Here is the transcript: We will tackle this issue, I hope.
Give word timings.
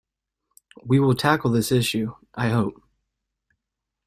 We 0.83 0.99
will 0.99 1.13
tackle 1.13 1.51
this 1.51 1.71
issue, 1.71 2.15
I 2.33 2.49
hope. 2.49 2.81